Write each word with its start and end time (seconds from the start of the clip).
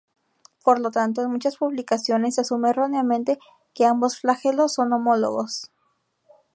Por 0.63 0.79
lo 0.79 0.89
tanto, 0.89 1.21
en 1.21 1.29
muchas 1.31 1.57
publicaciones 1.57 2.33
se 2.33 2.41
asume 2.41 2.71
erróneamente 2.71 3.37
que 3.71 3.85
ambos 3.85 4.17
flagelos 4.17 4.73
son 4.73 4.91
homólogos. 4.93 5.69